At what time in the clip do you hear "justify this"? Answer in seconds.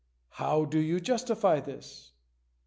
0.99-2.13